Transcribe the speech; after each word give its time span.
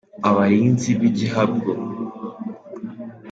Abarinzi 0.29 0.89
bigihabgo. 0.99 1.71